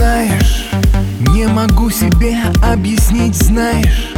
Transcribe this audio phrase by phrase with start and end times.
[0.00, 0.70] Знаешь,
[1.34, 4.14] не могу себе объяснить, знаешь.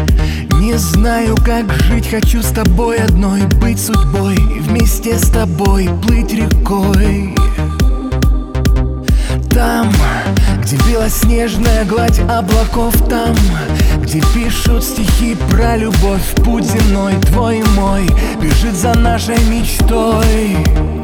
[0.60, 7.34] Не знаю, как жить, хочу с тобой одной Быть судьбой, вместе с тобой плыть рекой.
[9.50, 9.92] Там,
[10.62, 13.34] где белоснежная гладь облаков Там,
[14.02, 18.08] где пишут стихи про любовь Путь земной, твой и мой,
[18.40, 21.01] бежит за нашей мечтой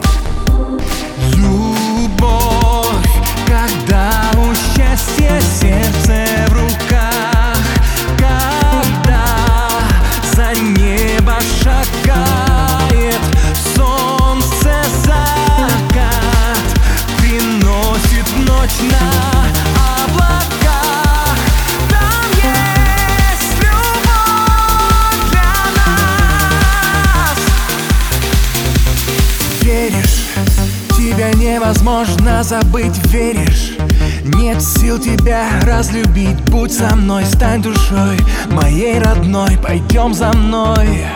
[31.48, 33.76] невозможно забыть, веришь?
[34.24, 38.18] Нет сил тебя разлюбить Будь со мной, стань душой
[38.50, 41.06] моей родной Пойдем за мной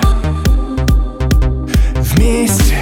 [1.97, 2.79] Вместе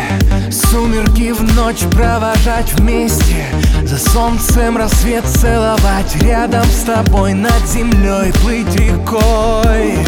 [0.51, 3.47] Сумерки в ночь провожать вместе
[3.85, 9.99] За солнцем рассвет целовать Рядом с тобой над землей плыть рекой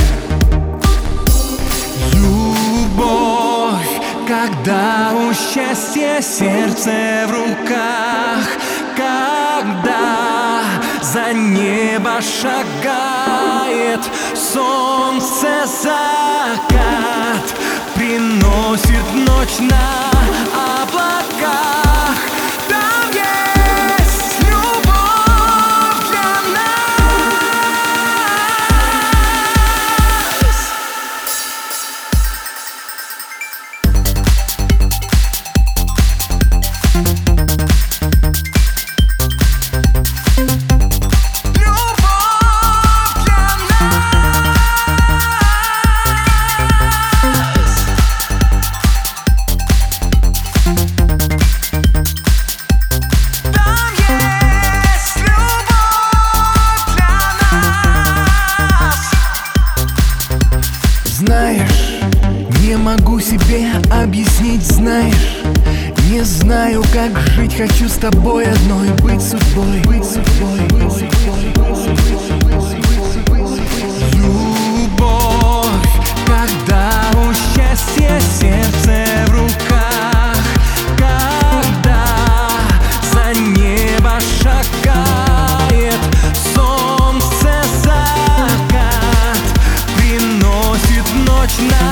[4.52, 8.46] Когда у счастья сердце в руках
[8.94, 10.60] Когда
[11.00, 14.00] за небо шагает
[14.34, 17.46] солнце закат
[17.94, 20.11] Приносит ночь на
[61.24, 62.00] Знаешь,
[62.64, 65.38] не могу себе объяснить, знаешь.
[66.10, 71.71] Не знаю, как жить, хочу с тобой одной Быть судьбой, быть судьбой, быть судьбой
[91.68, 91.91] now.